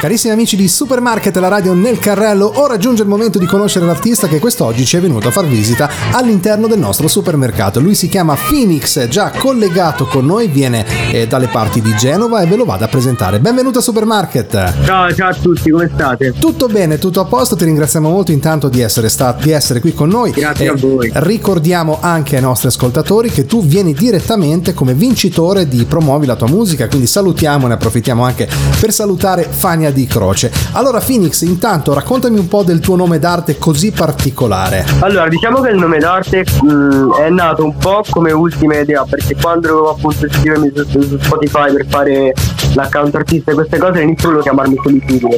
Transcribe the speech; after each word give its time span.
Carissimi 0.00 0.32
amici 0.32 0.56
di 0.56 0.66
Supermarket, 0.66 1.36
la 1.36 1.48
radio 1.48 1.74
nel 1.74 1.98
carrello, 1.98 2.52
ora 2.54 2.78
giunge 2.78 3.02
il 3.02 3.08
momento 3.08 3.38
di 3.38 3.44
conoscere 3.44 3.84
l'artista 3.84 4.28
che 4.28 4.38
quest'oggi 4.38 4.86
ci 4.86 4.96
è 4.96 5.00
venuto 5.00 5.28
a 5.28 5.30
far 5.30 5.44
visita 5.46 5.90
all'interno 6.12 6.66
del 6.66 6.78
nostro 6.78 7.06
supermercato. 7.06 7.80
Lui 7.80 7.94
si 7.94 8.08
chiama 8.08 8.34
Phoenix, 8.34 9.08
già 9.08 9.30
collegato 9.36 10.06
con 10.06 10.24
noi, 10.24 10.48
viene 10.48 10.86
eh, 11.12 11.26
dalle 11.26 11.48
parti 11.48 11.82
di 11.82 11.94
Genova 11.96 12.40
e 12.40 12.46
ve 12.46 12.56
lo 12.56 12.64
vado 12.64 12.84
a 12.84 12.88
presentare. 12.88 13.40
Benvenuto 13.40 13.80
a 13.80 13.82
Supermarket. 13.82 14.84
Ciao, 14.86 15.12
ciao 15.12 15.28
a 15.28 15.34
tutti, 15.34 15.68
come 15.68 15.90
state? 15.92 16.32
Tutto 16.32 16.66
bene, 16.68 16.98
tutto 16.98 17.20
a 17.20 17.26
posto, 17.26 17.54
ti 17.54 17.66
ringraziamo 17.66 18.08
molto 18.08 18.32
intanto 18.32 18.70
di 18.70 18.80
essere, 18.80 19.10
sta- 19.10 19.36
di 19.38 19.50
essere 19.50 19.80
qui 19.80 19.92
con 19.92 20.08
noi. 20.08 20.30
Grazie 20.30 20.64
E 20.64 20.68
a 20.68 20.74
voi. 20.76 21.10
Ricordiamo 21.12 21.98
anche 22.00 22.36
ai 22.36 22.42
nostri 22.42 22.68
ascoltatori 22.68 23.28
che 23.28 23.44
tu 23.44 23.62
vieni 23.62 23.92
direttamente 23.92 24.72
come 24.72 24.94
vincitore 24.94 25.68
di 25.68 25.84
Promuovi 25.84 26.24
la 26.24 26.36
tua 26.36 26.48
musica, 26.48 26.88
quindi 26.88 27.06
salutiamo 27.06 27.66
e 27.66 27.68
ne 27.68 27.74
approfittiamo 27.74 28.24
anche 28.24 28.48
per 28.80 28.92
salutare 28.92 29.46
Fania 29.46 29.88
di 29.92 30.06
Croce. 30.06 30.50
Allora 30.72 31.00
Phoenix, 31.00 31.42
intanto 31.42 31.94
raccontami 31.94 32.38
un 32.38 32.48
po' 32.48 32.62
del 32.62 32.80
tuo 32.80 32.96
nome 32.96 33.18
d'arte 33.18 33.58
così 33.58 33.90
particolare. 33.90 34.84
Allora, 35.00 35.28
diciamo 35.28 35.60
che 35.60 35.70
il 35.70 35.78
nome 35.78 35.98
d'arte 35.98 36.44
mh, 36.62 37.14
è 37.20 37.30
nato 37.30 37.64
un 37.64 37.76
po' 37.76 38.02
come 38.10 38.32
ultima 38.32 38.78
idea, 38.78 39.04
perché 39.08 39.36
quando 39.40 39.68
dovevo 39.68 39.90
appunto 39.90 40.26
iscrivermi 40.26 40.72
su, 40.74 41.00
su 41.02 41.18
Spotify 41.20 41.72
per 41.72 41.86
fare 41.88 42.32
l'account 42.74 43.14
artista 43.14 43.50
e 43.50 43.54
queste 43.54 43.78
cose, 43.78 43.98
all'inizio 43.98 44.28
volevo 44.28 44.42
chiamarmi 44.42 44.76
Solitudine. 44.82 45.36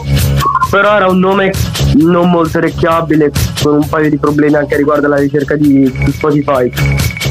Però 0.71 0.97
era 0.97 1.09
un 1.09 1.19
nome 1.19 1.53
non 1.95 2.31
molto 2.31 2.59
orecchiabile, 2.59 3.31
con 3.63 3.75
un 3.75 3.89
paio 3.89 4.09
di 4.09 4.19
problemi 4.19 4.55
anche 4.57 4.77
riguardo 4.77 5.07
alla 5.07 5.17
ricerca 5.17 5.57
di, 5.57 5.91
di 5.91 6.13
Spotify. 6.13 6.71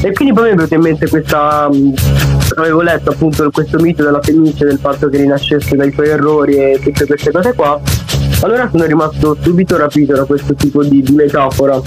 E 0.02 0.12
quindi 0.12 0.34
poi 0.34 0.44
mi 0.44 0.50
è 0.50 0.54
venuta 0.54 0.74
in 0.74 0.80
mente 0.80 1.08
questa. 1.08 1.68
mh, 1.70 2.41
avevo 2.60 2.82
letto 2.82 3.10
appunto 3.10 3.50
questo 3.50 3.78
mito 3.78 4.02
della 4.02 4.20
Fenice, 4.20 4.64
del 4.64 4.78
fatto 4.78 5.08
che 5.08 5.18
rinascesse 5.18 5.76
dai 5.76 5.92
suoi 5.92 6.08
errori 6.08 6.56
e 6.56 6.80
tutte 6.82 7.06
queste 7.06 7.30
cose 7.30 7.52
qua. 7.54 7.80
Allora 8.42 8.68
sono 8.70 8.84
rimasto 8.84 9.36
subito 9.40 9.76
rapito 9.76 10.14
da 10.14 10.24
questo 10.24 10.54
tipo 10.54 10.82
di, 10.82 11.02
di 11.02 11.12
metafora. 11.12 11.80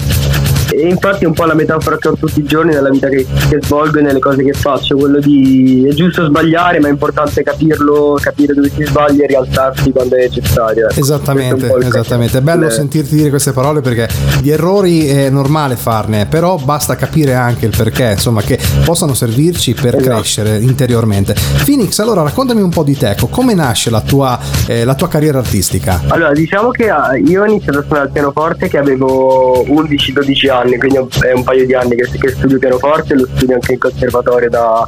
E 0.76 0.88
infatti 0.88 1.24
è 1.24 1.26
un 1.26 1.32
po' 1.32 1.46
la 1.46 1.54
metafora 1.54 1.96
che 1.96 2.08
ho 2.08 2.12
tutti 2.12 2.40
i 2.40 2.44
giorni 2.44 2.74
nella 2.74 2.90
vita 2.90 3.08
che, 3.08 3.26
che 3.48 3.58
svolgo 3.62 3.98
e 3.98 4.02
nelle 4.02 4.18
cose 4.18 4.42
che 4.44 4.52
faccio, 4.52 4.94
quello 4.96 5.20
di 5.20 5.86
è 5.88 5.94
giusto 5.94 6.26
sbagliare, 6.26 6.80
ma 6.80 6.88
è 6.88 6.90
importante 6.90 7.42
capirlo, 7.42 8.18
capire 8.20 8.52
dove 8.52 8.70
si 8.70 8.84
sbaglia 8.84 9.24
e 9.24 9.26
rialzarsi 9.28 9.90
quando 9.90 10.16
è 10.16 10.28
necessario. 10.28 10.88
ecco. 10.88 11.00
Esattamente, 11.00 11.66
è 11.66 11.86
esattamente. 11.86 12.38
È 12.38 12.40
bello 12.42 12.66
Eh, 12.66 12.70
sentirti 12.70 13.14
dire 13.14 13.30
queste 13.30 13.52
parole 13.52 13.80
perché 13.80 14.06
gli 14.42 14.50
errori 14.50 15.06
è 15.08 15.30
normale 15.30 15.76
farne, 15.76 16.26
però 16.26 16.56
basta 16.56 16.94
capire 16.96 17.32
anche 17.34 17.64
il 17.64 17.74
perché, 17.74 18.10
insomma, 18.12 18.42
che 18.42 18.58
possano 18.84 19.14
servirci 19.14 19.72
per 19.72 19.94
Esatto. 19.96 20.14
crescere 20.16 20.58
interiormente. 20.58 21.34
Phoenix, 21.64 21.98
allora 22.00 22.22
raccontami 22.22 22.60
un 22.60 22.68
po' 22.70 22.82
di 22.82 22.96
te, 22.96 23.10
ecco, 23.12 23.28
come 23.28 23.54
nasce 23.54 23.88
la 23.88 24.02
tua, 24.02 24.38
eh, 24.66 24.84
la 24.84 24.94
tua 24.94 25.08
carriera 25.08 25.38
artistica? 25.38 26.02
Allora, 26.08 26.32
diciamo 26.32 26.70
che 26.70 26.90
ah, 26.90 27.16
io 27.16 27.42
ho 27.42 27.46
iniziato 27.46 27.78
a 27.78 27.82
suonare 27.82 28.06
il 28.08 28.12
pianoforte 28.12 28.68
che 28.68 28.76
avevo 28.76 29.64
11-12 29.66 30.50
anni, 30.50 30.65
quindi 30.76 30.96
è 30.96 31.32
un 31.32 31.44
paio 31.44 31.64
di 31.64 31.74
anni 31.74 31.94
che, 31.94 32.08
che 32.18 32.28
studio 32.30 32.58
pianoforte 32.58 33.14
e 33.14 33.16
lo 33.16 33.26
studio 33.34 33.54
anche 33.54 33.72
in 33.72 33.78
conservatorio 33.78 34.50
da, 34.50 34.86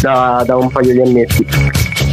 da- 0.00 0.42
da 0.44 0.56
un 0.56 0.70
paio 0.70 0.92
di 0.92 1.00
annetti. 1.00 1.46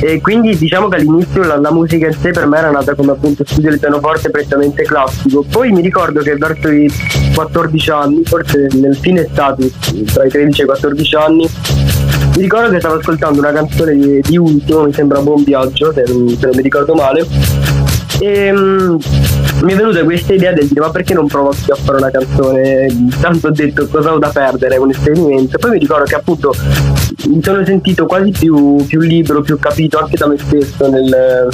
E 0.04 0.20
quindi 0.20 0.58
diciamo 0.58 0.88
che 0.88 0.96
all'inizio 0.96 1.44
la, 1.44 1.58
la 1.58 1.72
musica 1.72 2.08
in 2.08 2.14
sé 2.14 2.32
per 2.32 2.48
me 2.48 2.58
era 2.58 2.72
nata 2.72 2.96
come 2.96 3.12
appunto 3.12 3.44
studio 3.46 3.70
del 3.70 3.80
pianoforte 3.80 4.32
prettamente 4.32 4.84
classico. 4.84 5.46
Poi 5.48 5.72
mi 5.72 5.82
ricordo 5.82 6.22
che 6.22 6.36
verso 6.38 6.70
i 6.70 6.92
14 7.36 7.90
anni, 7.92 8.24
forse 8.24 8.68
nel 8.74 8.96
fine 8.96 9.22
estate, 9.22 9.72
tra 10.12 10.26
i 10.26 10.30
13 10.30 10.62
e 10.62 10.64
i 10.64 10.68
14 10.68 11.16
anni, 11.16 11.48
mi 12.36 12.42
ricordo 12.42 12.72
che 12.72 12.80
stavo 12.80 12.96
ascoltando 12.96 13.40
una 13.40 13.52
canzone 13.52 13.96
di, 13.96 14.22
di 14.22 14.38
Ultimo, 14.38 14.86
mi 14.86 14.94
sembra 14.94 15.20
Buon 15.20 15.44
Viaggio, 15.44 15.94
se 15.94 16.04
non, 16.08 16.30
se 16.30 16.46
non 16.48 16.56
mi 16.56 16.62
ricordo 16.64 16.96
male. 16.96 17.28
E 18.20 18.52
mm, 18.52 18.98
mi 19.62 19.73
è 19.73 19.76
venuta 19.76 20.04
questa 20.04 20.34
idea 20.34 20.53
del 20.53 20.68
dire 20.68 20.81
ma 20.81 20.90
perché 20.90 21.13
non 21.13 21.28
provo 21.28 21.50
a 21.50 21.75
fare 21.75 21.97
una 21.97 22.09
canzone? 22.09 23.09
Tanto 23.19 23.47
ho 23.47 23.52
detto 23.52 23.88
cosa 23.88 24.13
ho 24.13 24.18
da 24.18 24.30
perdere, 24.30 24.75
è 24.75 24.78
un 24.78 24.90
esperimento. 24.90 25.58
Poi 25.58 25.72
mi 25.72 25.80
ricordo 25.80 26.06
che 26.06 26.16
appunto 26.16 26.53
mi 27.28 27.41
sono 27.44 27.63
sentito 27.63 28.06
quasi 28.06 28.31
più, 28.31 28.84
più 28.86 29.00
libero, 29.00 29.41
più 29.41 29.59
capito 29.59 30.00
anche 30.00 30.18
da 30.18 30.28
me 30.28 30.38
stesso 30.38 30.90
nel 30.90 31.50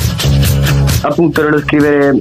appunto 1.01 1.43
nello 1.43 1.59
scrivere 1.59 2.19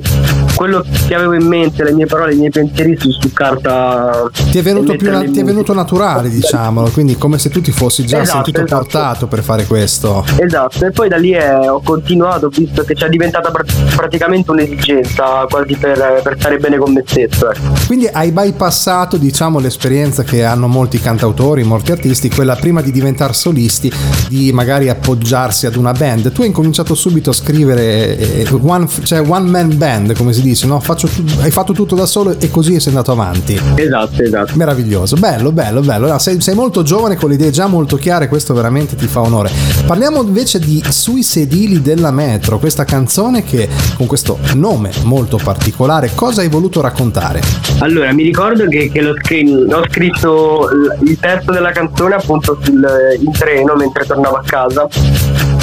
quello 0.57 0.83
che 1.07 1.15
avevo 1.15 1.35
in 1.35 1.47
mente, 1.47 1.85
le 1.85 1.93
mie 1.93 2.07
parole, 2.07 2.33
i 2.33 2.37
miei 2.37 2.51
pensieri 2.51 2.97
su, 2.99 3.11
su 3.11 3.31
carta. 3.33 4.29
Ti 4.51 4.59
è 4.59 4.63
venuto, 4.63 4.97
più, 4.97 5.13
in 5.13 5.33
ti 5.33 5.41
è 5.41 5.45
venuto 5.45 5.75
naturale, 5.75 6.31
diciamolo, 6.31 6.89
quindi 6.89 7.17
come 7.17 7.39
se 7.39 7.51
tu 7.51 7.61
ti 7.61 7.71
fossi 7.71 8.07
già 8.07 8.21
Esatto, 8.23 8.45
sentito 8.45 8.65
esatto. 8.65 8.83
portato 8.83 9.27
per 9.27 9.43
fare 9.43 9.67
questo. 9.67 10.25
Esatto, 10.39 10.87
e 10.87 10.91
poi 10.91 11.09
da 11.09 11.19
lì 11.19 11.33
eh, 11.33 11.69
ho 11.69 11.81
continuato, 11.85 12.49
visto 12.49 12.83
che 12.85 12.95
c'è 12.95 13.09
diventata 13.09 13.51
pr- 13.51 13.95
praticamente 13.95 14.51
un'esigenza 14.51 15.45
quasi 15.49 15.75
per, 15.77 16.21
per 16.23 16.37
stare 16.39 16.57
bene 16.57 16.79
con 16.79 16.93
me 16.93 17.03
stesso. 17.07 17.51
ecco. 17.51 17.75
Quindi 17.87 18.09
hai 18.11 18.33
bypassato, 18.33 19.19
diciamo, 19.19 19.59
l'esperienza 19.59 20.23
che 20.23 20.43
hanno 20.45 20.69
molti 20.69 20.99
cantautori, 20.99 21.63
molti 21.65 21.93
artisti, 21.93 22.31
quella 22.31 22.57
prima 22.57 22.81
di 22.81 22.91
diventare 22.91 23.35
solisti, 23.35 23.93
di 24.29 24.53
magari 24.53 24.89
appoggiarsi 24.89 25.67
ad 25.67 25.77
una 25.77 25.93
band. 25.93 26.33
Tu 26.33 26.41
hai 26.41 26.49
incominciato 26.49 26.95
subito 26.95 27.31
a 27.31 27.35
scrivere 27.35 28.17
eh, 28.17 28.49
one, 28.51 28.89
cioè 29.05 29.21
one 29.21 29.51
man 29.51 29.77
band, 29.77 30.17
come 30.17 30.33
si 30.33 30.41
dice, 30.41 30.46
no? 30.67 30.81
Faccio 30.81 31.09
hai 31.41 31.51
fatto 31.51 31.73
tutto 31.73 31.95
da 31.95 32.07
solo 32.07 32.39
e 32.39 32.51
così 32.51 32.79
sei 32.79 32.93
andato 32.93 33.13
avanti. 33.13 33.59
Esatto, 33.75 34.23
esatto. 34.23 34.53
Meraviglioso, 34.55 35.17
bello, 35.17 35.53
bello, 35.53 35.81
bello. 35.81 36.07
No, 36.09 36.19
sei, 36.19 36.41
sei 36.41 36.55
molto 36.55 36.83
giovane 36.83 37.17
con 37.17 37.29
le 37.29 37.35
idee 37.35 37.51
già 37.51 37.67
molto 37.67 37.97
chiare, 37.97 38.29
questo 38.29 38.55
veramente 38.55 38.97
ti 38.97 39.07
fa 39.07 39.21
onore. 39.21 39.51
Parliamo 39.87 40.23
invece 40.23 40.59
di 40.59 40.83
Sui 40.89 41.23
sedili 41.23 41.83
della 41.83 42.11
metro, 42.11 42.59
questa 42.59 42.85
canzone 42.85 43.43
che 43.43 43.69
con 43.97 44.07
questo 44.07 44.39
nome 44.55 44.91
molto 45.03 45.39
particolare, 45.43 46.11
cosa 46.15 46.43
hai 46.43 46.49
voluto 46.49 46.81
raccontare? 46.81 47.41
Allora, 47.79 48.13
mi 48.13 48.23
ricordo 48.23 48.67
che, 48.69 48.91
che 48.91 49.01
l'ho, 49.01 49.15
scri- 49.23 49.73
ho 49.73 49.85
scritto 49.89 50.69
il 51.05 51.19
testo 51.19 51.53
della 51.53 51.73
canzone 51.73 52.15
appunto 52.15 52.59
sul, 52.63 52.87
in 53.21 53.33
treno 53.33 53.75
mentre 53.75 54.05
tornavo 54.05 54.37
a 54.37 54.43
casa 54.45 54.87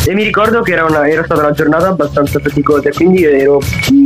e 0.05 0.13
mi 0.13 0.23
ricordo 0.23 0.61
che 0.61 0.73
era, 0.73 0.83
una- 0.85 1.07
era 1.07 1.23
stata 1.23 1.41
una 1.41 1.51
giornata 1.51 1.87
abbastanza 1.87 2.39
faticosa 2.39 2.89
e 2.89 2.93
quindi 2.93 3.23
ero 3.23 3.61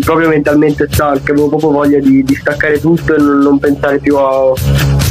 proprio 0.05 0.29
mentalmente 0.29 0.87
stanco, 0.89 1.31
avevo 1.31 1.49
proprio 1.49 1.71
voglia 1.71 1.99
di, 1.99 2.23
di 2.23 2.35
staccare 2.35 2.79
tutto 2.79 3.15
e 3.15 3.17
non, 3.17 3.39
non 3.39 3.59
pensare 3.59 3.97
più 3.97 4.15
a, 4.17 4.53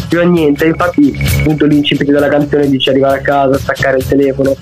più 0.09 0.21
a 0.21 0.25
niente. 0.25 0.67
Infatti 0.67 1.19
appunto 1.41 1.67
l'incipit 1.67 2.09
della 2.11 2.29
canzone 2.29 2.69
dice 2.69 2.91
arrivare 2.91 3.19
a 3.19 3.23
casa, 3.23 3.59
staccare 3.59 3.99
il 3.99 4.07
telefono. 4.07 4.55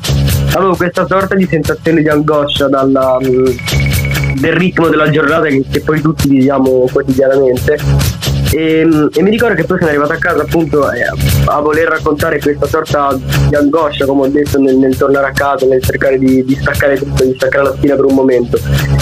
Avevo 0.54 0.74
questa 0.76 1.06
sorta 1.06 1.34
di 1.34 1.46
sensazione 1.46 2.00
di 2.00 2.08
angoscia 2.08 2.68
dalla... 2.68 3.18
del 3.20 4.52
ritmo 4.52 4.88
della 4.88 5.10
giornata 5.10 5.46
che, 5.46 5.64
che 5.70 5.80
poi 5.80 6.00
tutti 6.00 6.28
viviamo 6.28 6.88
quotidianamente 6.90 7.78
e, 8.54 8.86
e 9.12 9.22
mi 9.22 9.30
ricordo 9.30 9.56
che 9.56 9.64
poi 9.64 9.78
sono 9.78 9.90
arrivato 9.90 10.12
a 10.12 10.16
casa 10.16 10.42
appunto 10.42 10.90
eh, 10.92 11.02
a 11.46 11.60
voler 11.60 11.88
raccontare 11.88 12.38
questa 12.38 12.66
sorta 12.66 13.18
di 13.48 13.54
angoscia 13.54 14.06
come 14.06 14.22
ho 14.22 14.28
detto 14.28 14.60
nel, 14.60 14.76
nel 14.76 14.96
tornare 14.96 15.26
a 15.26 15.32
casa 15.32 15.66
nel 15.66 15.82
cercare 15.82 16.18
di, 16.18 16.44
di 16.44 16.54
staccare 16.54 16.96
tutto 16.96 17.24
di 17.24 17.34
staccare 17.34 17.64
la 17.64 17.74
spina 17.74 17.96
per 17.96 18.04
un 18.04 18.14
momento. 18.14 18.58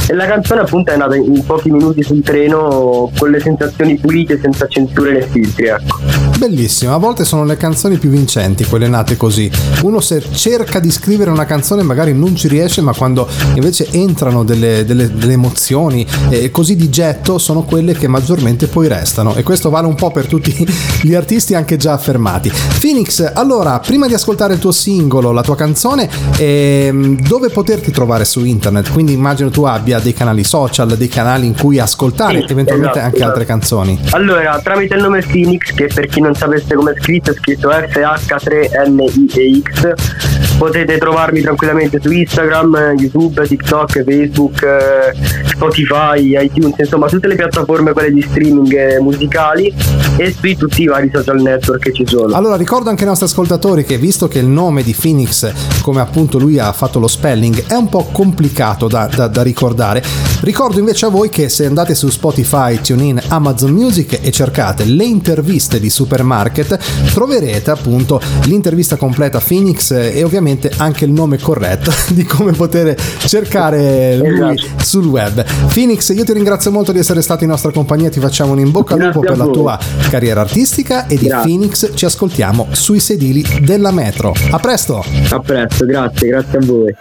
E 0.09 0.15
la 0.15 0.27
canzone 0.27 0.63
appunto 0.63 0.91
è 0.91 0.97
nata 0.97 1.17
in 1.17 1.45
pochi 1.45 1.71
minuti 1.71 2.03
sul 2.03 2.23
treno 2.23 3.11
con 3.19 3.31
le 3.31 3.41
sensazioni 3.41 3.99
pulite 3.99 4.41
senza 4.41 4.67
censure 4.67 5.13
né 5.13 5.23
filtri 5.23 5.67
ecco 5.67 6.32
Bellissimo, 6.43 6.93
a 6.93 6.99
volte 6.99 7.25
sono 7.25 7.45
le 7.45 7.57
canzoni 7.57 7.99
più 7.99 8.11
vincenti, 8.11 8.65
quelle 8.65 8.89
nate 8.89 9.17
così. 9.17 9.49
Uno 9.83 10.01
se 10.01 10.21
cerca 10.33 10.81
di 10.81 10.91
scrivere 10.91 11.31
una 11.31 11.45
canzone 11.45 11.85
magari 11.85 12.13
non 12.13 12.35
ci 12.35 12.49
riesce, 12.49 12.81
ma 12.81 12.93
quando 12.93 13.29
invece 13.55 13.87
entrano 13.93 14.43
delle, 14.43 14.85
delle- 14.85 15.15
delle 15.15 15.35
emozioni 15.35 16.05
eh, 16.31 16.51
così 16.51 16.75
di 16.75 16.91
getto 16.91 17.39
sono 17.39 17.63
quelle 17.63 17.93
che 17.93 18.09
maggiormente 18.09 18.67
poi 18.67 18.89
restano. 18.89 19.37
E 19.37 19.45
questo 19.45 19.71
vale 19.71 19.87
un 19.87 19.95
po' 19.95 20.11
per 20.11 20.27
tutti 20.27 20.53
gli 21.03 21.15
artisti 21.15 21.55
anche 21.55 21.77
già 21.77 21.93
affermati. 21.93 22.51
Phoenix, 22.81 23.31
allora, 23.35 23.79
prima 23.79 24.09
di 24.09 24.15
ascoltare 24.15 24.55
il 24.55 24.59
tuo 24.59 24.73
singolo, 24.73 25.31
la 25.31 25.43
tua 25.43 25.55
canzone, 25.55 26.11
ehm, 26.39 27.21
dove 27.21 27.51
poterti 27.51 27.93
trovare 27.93 28.25
su 28.25 28.45
internet? 28.45 28.91
Quindi 28.91 29.13
immagino 29.13 29.49
tu 29.51 29.63
abbia 29.63 30.01
dei 30.01 30.13
canali 30.13 30.43
social, 30.43 30.97
dei 30.97 31.07
canali 31.07 31.47
in 31.47 31.55
cui 31.57 31.79
ascoltare 31.79 32.43
Sì, 32.45 32.51
eventualmente 32.51 32.99
esatto, 32.99 33.05
anche 33.05 33.17
esatto. 33.19 33.31
altre 33.31 33.45
canzoni. 33.45 34.01
Allora, 34.11 34.61
tramite 34.61 34.97
il 34.97 35.03
nome 35.03 35.21
Phoenix, 35.21 35.73
che 35.73 35.87
per 35.87 36.09
chi 36.09 36.21
non 36.21 36.31
sapesse 36.35 36.75
come 36.75 36.93
è 36.93 37.01
scritto, 37.01 37.31
è 37.31 37.35
scritto 37.35 37.69
FH3NIEX, 37.69 40.52
potete 40.63 40.97
trovarmi 40.97 41.41
tranquillamente 41.41 41.99
su 42.01 42.13
Instagram, 42.13 42.77
eh, 42.77 42.95
YouTube, 42.97 43.45
TikTok, 43.45 44.05
Facebook, 44.05 44.63
eh, 44.63 45.49
Spotify, 45.49 46.41
iTunes, 46.41 46.75
insomma 46.79 47.09
tutte 47.09 47.27
le 47.27 47.35
piattaforme 47.35 47.93
quelle 47.93 48.13
di 48.13 48.23
streaming 48.23 48.73
eh, 48.73 49.01
musicali 49.01 49.75
e 50.17 50.33
su 50.33 50.57
tutti 50.57 50.83
i 50.83 50.87
vari 50.87 51.11
social 51.13 51.41
network 51.41 51.83
che 51.83 51.93
ci 51.93 52.07
sono. 52.07 52.33
Allora 52.37 52.55
ricordo 52.55 52.91
anche 52.91 53.03
ai 53.03 53.09
nostri 53.09 53.27
ascoltatori 53.27 53.83
che 53.85 53.99
visto 53.99 54.29
che 54.29 54.39
il 54.39 54.47
nome 54.47 54.85
di 54.85 54.95
Phoenix, 54.95 55.53
come 55.83 56.01
appunto 56.01 56.39
lui 56.39 56.61
ha 56.61 56.73
fatto 56.73 57.01
lo 57.01 57.09
spelling, 57.09 57.67
è 57.67 57.75
un 57.75 57.89
po' 57.89 58.09
complicato 58.13 58.87
da, 58.87 59.11
da- 59.13 59.27
da 59.27 59.43
ricordare, 59.43 60.01
ricordo 60.43 60.79
invece 60.79 61.07
a 61.07 61.09
voi 61.09 61.29
che 61.29 61.49
se 61.49 61.67
andate 61.67 61.97
su 61.97 62.09
Spotify, 62.09 62.81
TuneIn, 62.81 63.21
Amazon 63.29 63.73
Music 63.73 64.21
e 64.23 64.31
cercate 64.31 64.85
le 64.85 65.05
interviste 65.05 65.81
di 65.81 65.91
Supermarket, 65.91 66.79
troverete 67.13 67.73
appunto 67.73 68.21
l'intervista 68.45 68.95
completa 68.95 69.41
Phoenix 69.41 69.91
e 69.91 70.23
ovviamente 70.23 70.51
ovviamente 70.53 70.71
anche 70.77 71.05
il 71.05 71.11
nome 71.11 71.39
corretto 71.39 71.93
di 72.13 72.25
come 72.25 72.53
poter 72.53 72.95
cercare 73.27 74.17
lui 74.17 74.55
esatto. 74.55 74.83
sul 74.85 75.07
web. 75.07 75.45
Phoenix, 75.73 76.15
io 76.15 76.25
ti 76.25 76.33
ringrazio 76.33 76.71
molto 76.71 76.93
di 76.93 76.99
essere 76.99 77.23
stato 77.23 77.45
in 77.45 77.51
nostra 77.51 77.73
compagnia, 77.73 78.11
ti 78.11 78.21
facciamo 78.21 78.53
un 78.53 78.61
in 78.61 78.71
bocca 78.71 78.95
al 78.95 79.01
lupo 79.01 79.21
per 79.21 79.37
la 79.37 79.47
tua 79.47 79.79
carriera 80.11 80.41
artistica 80.41 81.07
e 81.07 81.17
di 81.17 81.27
grazie. 81.27 81.51
Phoenix 81.51 81.91
ci 81.95 82.05
ascoltiamo 82.05 82.69
sui 82.73 83.01
sedili 83.01 83.45
della 83.61 83.91
metro. 83.91 84.35
A 84.51 84.59
presto! 84.59 85.05
A 85.31 85.41
presto, 85.41 85.85
grazie, 85.87 86.29
grazie 86.29 86.59
a 86.59 86.65
voi. 86.65 86.95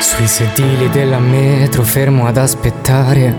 Sui 0.00 0.28
sedili 0.28 0.88
della 0.90 1.18
metro 1.18 1.82
fermo 1.82 2.26
ad 2.26 2.36
aspettare 2.36 3.36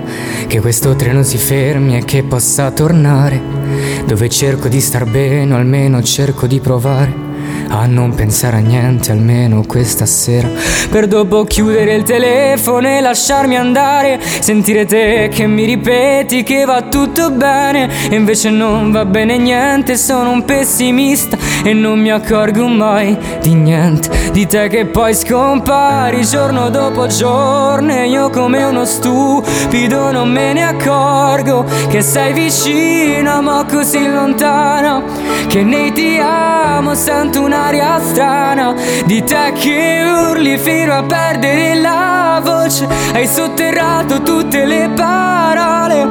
che 0.48 0.60
questo 0.60 0.96
treno 0.96 1.24
si 1.24 1.38
fermi 1.38 1.98
e 1.98 2.04
che 2.04 2.24
possa 2.24 2.70
tornare. 2.72 3.58
Dove 4.06 4.30
cerco 4.30 4.68
di 4.68 4.82
star 4.82 5.06
bene, 5.06 5.54
o 5.54 5.58
almeno 5.58 6.04
cerco 6.04 6.48
di 6.48 6.60
provare 6.60 7.29
a 7.70 7.86
non 7.86 8.14
pensare 8.16 8.58
a 8.58 8.62
niente 8.62 9.12
almeno 9.12 9.64
questa 9.66 10.06
sera. 10.06 10.50
Per 10.90 11.08
dopo 11.08 11.44
chiudere 11.44 11.96
il 11.96 12.04
telefono 12.04 12.88
e 12.88 13.02
lasciarmi 13.02 13.56
andare 13.56 14.20
sentire 14.22 14.86
te 14.86 15.30
che 15.34 15.46
mi 15.48 15.66
ripeti 15.66 16.44
che 16.44 16.66
va 16.66 16.82
tutto 16.84 17.32
bene 17.32 17.90
e 18.10 18.16
invece 18.16 18.50
non 18.50 18.92
va 18.92 19.06
bene 19.06 19.38
niente 19.38 19.98
sono 19.98 20.32
un 20.32 20.46
pessimista 20.46 21.38
e 21.64 21.74
non 21.74 22.00
mi 22.00 22.12
accorgo 22.12 22.68
mai 22.68 23.18
di 23.42 23.54
niente 23.54 24.32
di 24.32 24.48
te 24.48 24.68
che 24.68 24.86
poi 24.86 25.14
scompari 25.14 26.26
giorno 26.26 26.70
dopo 26.70 27.08
giorno 27.08 27.94
e 27.94 28.08
io 28.08 28.30
come 28.30 28.64
uno 28.64 28.86
stupido 28.86 30.12
non 30.12 30.32
me 30.32 30.54
ne 30.54 30.64
accorgo 30.64 31.66
che 31.90 32.02
sei 32.02 32.34
vicina 32.34 33.42
ma 33.42 33.66
così 33.70 34.08
lontana 34.08 35.04
che 35.48 35.64
nei 35.64 35.92
ti 35.92 36.18
amo 36.22 36.94
sento 36.94 37.39
una 37.40 37.60
un'aria 37.60 38.00
strana 38.00 38.74
di 39.06 39.24
te 39.24 39.54
che 39.54 40.02
urli 40.04 40.58
fino 40.58 40.94
a 40.94 41.04
perdere 41.04 41.76
la 41.76 42.42
voce. 42.44 42.88
Hai 43.14 43.28
sotterrato 43.28 44.22
tutte 44.22 44.66
le 44.66 44.90
parole. 44.96 46.08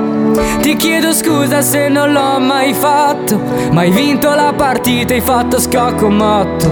Ti 0.61 0.77
chiedo 0.77 1.13
scusa 1.13 1.61
se 1.63 1.89
non 1.89 2.13
l'ho 2.13 2.39
mai 2.41 2.73
fatto, 2.75 3.41
ma 3.73 3.83
hai 3.83 3.91
vinto 3.91 4.35
la 4.35 4.53
partita, 4.57 5.15
hai 5.15 5.21
fatto 5.21 5.61
scacco 5.61 6.09
matto. 6.09 6.69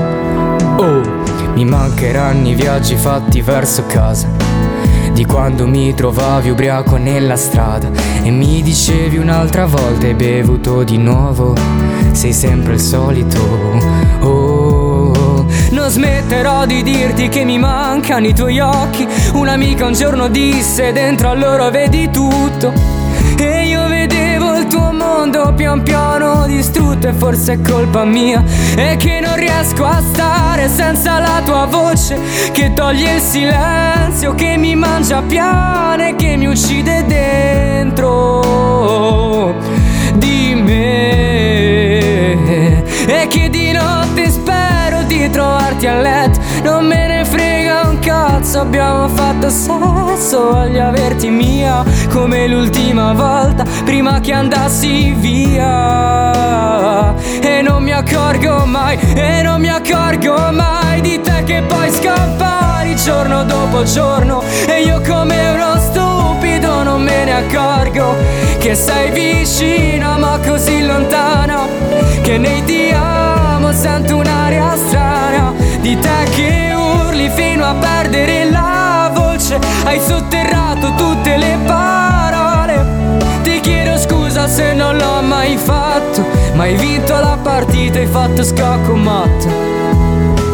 Oh, 0.76 1.00
mi 1.54 1.64
mancheranno 1.64 2.48
i 2.48 2.54
viaggi 2.54 2.96
fatti 2.96 3.40
verso 3.40 3.84
casa 3.86 4.46
di 5.16 5.24
quando 5.24 5.66
mi 5.66 5.94
trovavi 5.94 6.50
ubriaco 6.50 6.96
nella 6.96 7.36
strada 7.36 7.90
e 8.22 8.30
mi 8.30 8.60
dicevi 8.60 9.16
un'altra 9.16 9.64
volta 9.64 10.04
hai 10.04 10.12
bevuto 10.12 10.82
di 10.82 10.98
nuovo, 10.98 11.54
sei 12.12 12.34
sempre 12.34 12.74
il 12.74 12.80
solito. 12.80 13.38
Oh, 14.20 14.35
non 15.86 15.94
smetterò 15.94 16.66
di 16.66 16.82
dirti 16.82 17.28
che 17.28 17.44
mi 17.44 17.58
mancano 17.58 18.26
i 18.26 18.34
tuoi 18.34 18.58
occhi. 18.58 19.06
Un'amica 19.34 19.86
un 19.86 19.92
giorno 19.92 20.26
disse 20.26 20.90
dentro 20.90 21.28
a 21.28 21.34
loro 21.34 21.70
vedi 21.70 22.10
tutto. 22.10 22.72
E 23.38 23.66
io 23.66 23.86
vedevo 23.86 24.56
il 24.56 24.66
tuo 24.66 24.90
mondo 24.90 25.52
pian 25.54 25.84
piano 25.84 26.44
distrutto 26.46 27.06
e 27.06 27.12
forse 27.12 27.52
è 27.52 27.60
colpa 27.60 28.02
mia. 28.04 28.42
E 28.74 28.96
che 28.96 29.20
non 29.20 29.36
riesco 29.36 29.84
a 29.84 30.02
stare 30.12 30.68
senza 30.68 31.20
la 31.20 31.40
tua 31.44 31.66
voce 31.66 32.18
Che 32.50 32.72
toglie 32.72 33.14
il 33.14 33.20
silenzio, 33.20 34.34
che 34.34 34.56
mi 34.56 34.74
mangia 34.74 35.22
piane 35.22 36.16
Che 36.16 36.36
mi 36.36 36.46
uccide 36.46 37.04
dentro 37.06 38.44
di 40.14 40.52
me. 40.64 40.82
E 43.06 43.28
che 43.28 43.48
di 43.48 43.70
notte 43.70 44.30
spero 44.30 44.65
di 45.16 45.30
trovarti 45.30 45.86
a 45.86 45.94
letto. 46.00 46.40
Non 46.62 46.84
me 46.84 47.06
ne 47.06 47.24
frega 47.24 47.88
un 47.88 47.98
cazzo, 47.98 48.60
abbiamo 48.60 49.08
fatto 49.08 49.48
sesso 49.48 50.50
Voglio 50.50 50.86
averti 50.86 51.28
mia 51.28 51.84
come 52.10 52.46
l'ultima 52.46 53.12
volta 53.12 53.64
Prima 53.84 54.20
che 54.20 54.32
andassi 54.32 55.12
via. 55.12 56.34
E 57.40 57.62
non 57.62 57.82
mi 57.82 57.92
accorgo 57.92 58.64
mai, 58.66 58.98
e 59.14 59.42
non 59.42 59.60
mi 59.60 59.68
accorgo 59.68 60.50
mai 60.50 61.00
Di 61.00 61.20
te 61.20 61.44
che 61.44 61.62
poi 61.66 61.90
scappari 61.90 62.96
giorno 62.96 63.44
dopo 63.44 63.84
giorno. 63.84 64.42
E 64.66 64.82
io 64.82 65.00
come 65.06 65.50
uno 65.50 65.78
stupido 65.78 66.82
non 66.82 67.02
me 67.02 67.24
ne 67.24 67.32
accorgo 67.32 68.14
Che 68.58 68.74
sei 68.74 69.10
vicina 69.10 70.16
ma 70.18 70.38
così 70.44 70.84
lontana 70.84 71.66
Che 72.22 72.38
nei 72.38 72.64
ti 72.64 72.90
amo 73.66 73.72
sento 73.72 74.16
un'aria 74.16 74.76
strana 74.76 75.52
Di 75.80 75.98
te 75.98 76.24
che 76.34 76.72
urli 76.72 77.28
fino 77.30 77.64
a 77.64 77.74
perdere 77.74 78.48
la 78.50 79.10
voce. 79.12 79.58
Hai 79.84 80.00
sotterrato 80.00 80.94
tutte 80.94 81.36
le 81.36 81.58
parole. 81.64 82.86
Ti 83.42 83.60
chiedo 83.60 83.98
scusa 83.98 84.46
se 84.46 84.72
non 84.72 84.96
l'ho 84.96 85.20
mai 85.22 85.56
fatto 85.56 86.24
Ma 86.54 86.64
hai 86.64 86.76
vinto 86.76 87.12
la 87.18 87.38
partita, 87.42 87.98
hai 87.98 88.06
fatto 88.06 88.44
scacco 88.44 88.94
matto. 88.94 89.48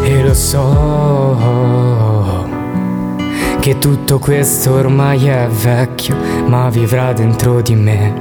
E 0.05 0.23
lo 0.23 0.35
so 0.35 1.37
Che 3.61 3.79
tutto 3.79 4.19
questo 4.19 4.73
ormai 4.73 5.29
è 5.29 5.47
vecchio 5.49 6.17
Ma 6.47 6.69
vivrà 6.71 7.13
dentro 7.13 7.61
di 7.61 7.77
me 7.77 8.13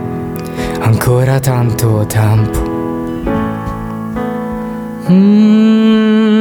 Ancora 0.80 1.40
tanto 1.40 2.06
tempo 2.06 2.71
Hmm. 5.08 6.41